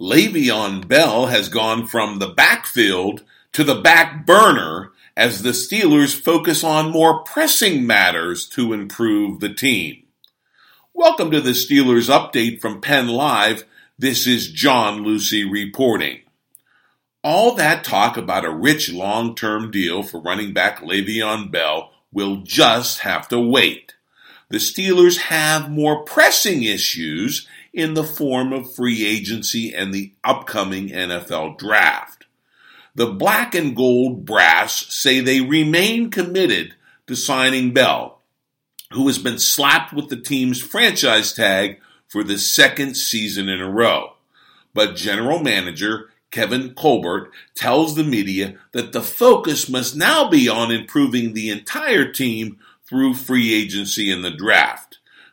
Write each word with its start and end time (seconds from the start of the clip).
Le'Veon 0.00 0.86
Bell 0.86 1.26
has 1.26 1.48
gone 1.48 1.84
from 1.84 2.20
the 2.20 2.28
backfield 2.28 3.24
to 3.52 3.64
the 3.64 3.80
back 3.80 4.24
burner 4.24 4.92
as 5.16 5.42
the 5.42 5.50
Steelers 5.50 6.14
focus 6.14 6.62
on 6.62 6.92
more 6.92 7.24
pressing 7.24 7.84
matters 7.84 8.48
to 8.50 8.72
improve 8.72 9.40
the 9.40 9.52
team. 9.52 10.04
Welcome 10.94 11.32
to 11.32 11.40
the 11.40 11.50
Steelers 11.50 12.08
update 12.08 12.60
from 12.60 12.80
Penn 12.80 13.08
Live. 13.08 13.64
This 13.98 14.28
is 14.28 14.52
John 14.52 15.02
Lucy 15.02 15.44
reporting. 15.44 16.20
All 17.24 17.56
that 17.56 17.82
talk 17.82 18.16
about 18.16 18.44
a 18.44 18.54
rich 18.54 18.92
long 18.92 19.34
term 19.34 19.72
deal 19.72 20.04
for 20.04 20.20
running 20.20 20.52
back 20.52 20.80
Le'Veon 20.80 21.50
Bell 21.50 21.90
will 22.12 22.36
just 22.36 23.00
have 23.00 23.26
to 23.30 23.40
wait. 23.40 23.96
The 24.48 24.58
Steelers 24.58 25.18
have 25.18 25.68
more 25.68 26.04
pressing 26.04 26.62
issues 26.62 27.48
in 27.78 27.94
the 27.94 28.02
form 28.02 28.52
of 28.52 28.74
free 28.74 29.06
agency 29.06 29.72
and 29.72 29.94
the 29.94 30.12
upcoming 30.24 30.88
NFL 30.88 31.56
draft. 31.58 32.26
The 32.96 33.06
black 33.06 33.54
and 33.54 33.76
gold 33.76 34.24
brass 34.24 34.92
say 34.92 35.20
they 35.20 35.40
remain 35.40 36.10
committed 36.10 36.74
to 37.06 37.14
signing 37.14 37.72
Bell, 37.72 38.20
who 38.90 39.06
has 39.06 39.18
been 39.18 39.38
slapped 39.38 39.92
with 39.92 40.08
the 40.08 40.16
team's 40.16 40.60
franchise 40.60 41.32
tag 41.32 41.80
for 42.08 42.24
the 42.24 42.36
second 42.36 42.96
season 42.96 43.48
in 43.48 43.60
a 43.60 43.70
row. 43.70 44.14
But 44.74 44.96
general 44.96 45.38
manager 45.38 46.10
Kevin 46.32 46.74
Colbert 46.74 47.30
tells 47.54 47.94
the 47.94 48.02
media 48.02 48.58
that 48.72 48.90
the 48.90 49.02
focus 49.02 49.68
must 49.68 49.94
now 49.94 50.28
be 50.28 50.48
on 50.48 50.72
improving 50.72 51.32
the 51.32 51.48
entire 51.48 52.10
team 52.10 52.58
through 52.84 53.14
free 53.14 53.54
agency 53.54 54.10
and 54.10 54.24
the 54.24 54.32
draft. 54.32 54.87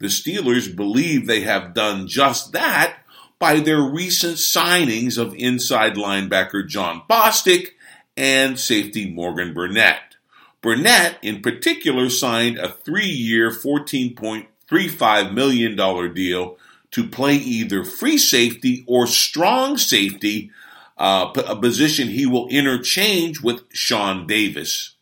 The 0.00 0.06
Steelers 0.06 0.74
believe 0.74 1.26
they 1.26 1.40
have 1.40 1.74
done 1.74 2.06
just 2.06 2.52
that 2.52 2.98
by 3.38 3.60
their 3.60 3.80
recent 3.80 4.36
signings 4.36 5.18
of 5.18 5.34
inside 5.34 5.94
linebacker 5.94 6.66
Jon 6.66 7.02
Bostic 7.08 7.70
and 8.16 8.58
safety 8.58 9.10
Morgan 9.10 9.54
Burnett. 9.54 10.16
Burnett, 10.60 11.18
in 11.22 11.40
particular, 11.40 12.10
signed 12.10 12.58
a 12.58 12.68
three 12.72 13.06
year, 13.06 13.50
$14.35 13.50 15.32
million 15.32 16.14
deal 16.14 16.56
to 16.90 17.08
play 17.08 17.34
either 17.34 17.84
free 17.84 18.18
safety 18.18 18.84
or 18.86 19.06
strong 19.06 19.76
safety, 19.76 20.50
uh, 20.96 21.32
a 21.46 21.54
position 21.56 22.08
he 22.08 22.26
will 22.26 22.48
interchange 22.48 23.40
with 23.40 23.62
Sean 23.72 24.26
Davis. 24.26 24.94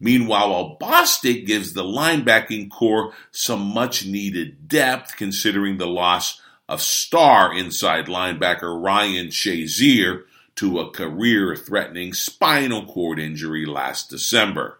Meanwhile, 0.00 0.50
while 0.50 0.76
Bostic 0.78 1.46
gives 1.46 1.72
the 1.72 1.84
linebacking 1.84 2.70
corps 2.70 3.12
some 3.30 3.62
much 3.62 4.06
needed 4.06 4.68
depth 4.68 5.16
considering 5.16 5.78
the 5.78 5.86
loss 5.86 6.40
of 6.68 6.80
star 6.80 7.54
inside 7.54 8.06
linebacker 8.06 8.82
Ryan 8.82 9.28
Shazier 9.28 10.24
to 10.56 10.78
a 10.78 10.90
career 10.90 11.56
threatening 11.56 12.12
spinal 12.14 12.86
cord 12.86 13.18
injury 13.18 13.66
last 13.66 14.08
December. 14.10 14.78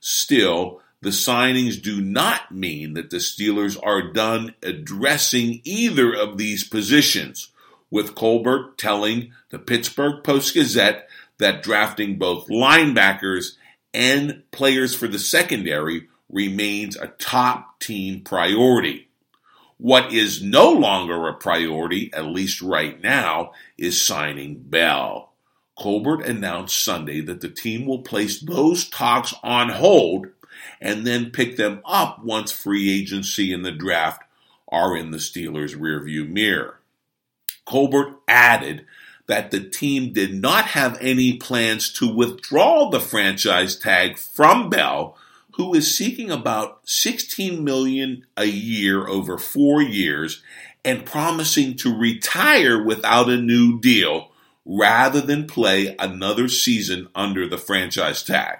Still, 0.00 0.80
the 1.00 1.10
signings 1.10 1.82
do 1.82 2.00
not 2.00 2.52
mean 2.52 2.94
that 2.94 3.10
the 3.10 3.16
Steelers 3.16 3.78
are 3.82 4.12
done 4.12 4.54
addressing 4.62 5.60
either 5.64 6.14
of 6.14 6.38
these 6.38 6.62
positions, 6.62 7.48
with 7.90 8.14
Colbert 8.14 8.78
telling 8.78 9.32
the 9.50 9.58
Pittsburgh 9.58 10.22
Post 10.24 10.54
Gazette 10.54 11.08
that 11.38 11.62
drafting 11.62 12.18
both 12.18 12.48
linebackers 12.48 13.56
and 13.94 14.42
players 14.50 14.94
for 14.94 15.08
the 15.08 15.18
secondary 15.18 16.08
remains 16.28 16.96
a 16.96 17.08
top 17.08 17.80
team 17.80 18.22
priority. 18.22 19.08
What 19.78 20.12
is 20.12 20.42
no 20.42 20.70
longer 20.70 21.28
a 21.28 21.34
priority, 21.34 22.12
at 22.14 22.26
least 22.26 22.62
right 22.62 23.00
now, 23.02 23.52
is 23.76 24.04
signing 24.04 24.60
Bell. 24.60 25.32
Colbert 25.76 26.22
announced 26.22 26.82
Sunday 26.82 27.20
that 27.22 27.40
the 27.40 27.48
team 27.48 27.86
will 27.86 28.02
place 28.02 28.40
those 28.40 28.88
talks 28.88 29.34
on 29.42 29.70
hold 29.70 30.28
and 30.80 31.06
then 31.06 31.30
pick 31.30 31.56
them 31.56 31.80
up 31.84 32.22
once 32.22 32.52
free 32.52 32.92
agency 32.92 33.52
and 33.52 33.64
the 33.64 33.72
draft 33.72 34.22
are 34.68 34.96
in 34.96 35.10
the 35.10 35.18
Steelers' 35.18 35.76
rearview 35.76 36.28
mirror. 36.28 36.78
Colbert 37.64 38.16
added 38.28 38.86
that 39.32 39.50
the 39.50 39.60
team 39.60 40.12
did 40.12 40.34
not 40.34 40.66
have 40.66 40.98
any 41.00 41.38
plans 41.38 41.90
to 41.90 42.06
withdraw 42.06 42.90
the 42.90 43.00
franchise 43.00 43.74
tag 43.74 44.18
from 44.18 44.68
Bell, 44.68 45.16
who 45.52 45.72
is 45.72 45.96
seeking 45.96 46.30
about 46.30 46.80
16 46.84 47.64
million 47.64 48.26
a 48.36 48.44
year 48.44 49.08
over 49.08 49.38
4 49.38 49.80
years 49.80 50.42
and 50.84 51.06
promising 51.06 51.74
to 51.76 51.96
retire 51.96 52.84
without 52.84 53.30
a 53.30 53.38
new 53.38 53.80
deal 53.80 54.30
rather 54.66 55.22
than 55.22 55.46
play 55.46 55.96
another 55.98 56.46
season 56.46 57.08
under 57.14 57.48
the 57.48 57.56
franchise 57.56 58.22
tag. 58.22 58.58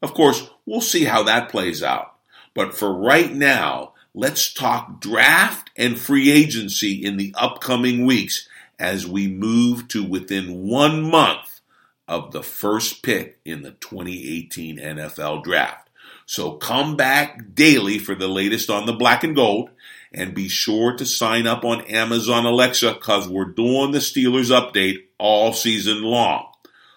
Of 0.00 0.14
course, 0.14 0.48
we'll 0.64 0.80
see 0.80 1.06
how 1.06 1.24
that 1.24 1.48
plays 1.48 1.82
out. 1.82 2.14
But 2.54 2.76
for 2.76 2.94
right 2.94 3.34
now, 3.34 3.94
let's 4.14 4.54
talk 4.54 5.00
draft 5.00 5.70
and 5.76 5.98
free 5.98 6.30
agency 6.30 7.04
in 7.04 7.16
the 7.16 7.34
upcoming 7.36 8.06
weeks 8.06 8.48
as 8.78 9.06
we 9.06 9.28
move 9.28 9.88
to 9.88 10.04
within 10.04 10.68
one 10.68 11.02
month 11.02 11.60
of 12.06 12.32
the 12.32 12.42
first 12.42 13.02
pick 13.02 13.38
in 13.44 13.62
the 13.62 13.72
2018 13.72 14.78
NFL 14.78 15.44
Draft. 15.44 15.90
So 16.26 16.52
come 16.52 16.96
back 16.96 17.54
daily 17.54 17.98
for 17.98 18.14
the 18.14 18.28
latest 18.28 18.70
on 18.70 18.86
the 18.86 18.92
black 18.92 19.24
and 19.24 19.34
gold 19.34 19.70
and 20.12 20.34
be 20.34 20.48
sure 20.48 20.96
to 20.96 21.04
sign 21.04 21.46
up 21.46 21.64
on 21.64 21.82
Amazon 21.82 22.46
Alexa 22.46 22.94
because 22.94 23.28
we're 23.28 23.44
doing 23.46 23.90
the 23.90 23.98
Steelers 23.98 24.50
update 24.50 25.04
all 25.18 25.52
season 25.52 26.02
long. 26.02 26.46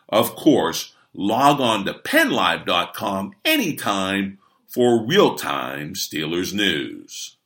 Of 0.07 0.35
course, 0.35 0.93
log 1.13 1.59
on 1.59 1.85
to 1.85 1.93
pennlive.com 1.93 3.33
anytime 3.43 4.37
for 4.67 5.05
real 5.05 5.35
time 5.35 5.93
Steelers 5.93 6.53
news. 6.53 7.36